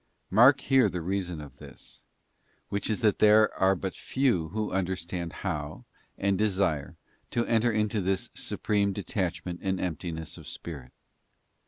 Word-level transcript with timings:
Mark 0.31 0.61
here 0.61 0.89
the 0.89 0.99
reason 0.99 1.39
of 1.39 1.57
this, 1.59 2.01
which 2.69 2.89
is 2.89 3.01
that 3.01 3.19
there 3.19 3.53
are 3.53 3.75
but 3.75 3.93
few 3.95 4.47
who 4.49 4.73
under 4.73 4.95
stand 4.95 5.31
how, 5.45 5.85
and 6.17 6.39
desire, 6.39 6.95
to 7.29 7.45
enter 7.45 7.71
into 7.71 8.01
this 8.01 8.31
supreme 8.33 8.93
detachment 8.93 9.59
and 9.61 9.79
emptiness 9.79 10.39
of 10.39 10.47
spirit. 10.47 10.91